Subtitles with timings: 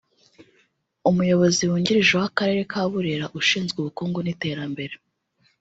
[1.09, 4.93] Umuyobozi wungirije w’akarere ka Burera ushinzwe ubukungu n’iterambere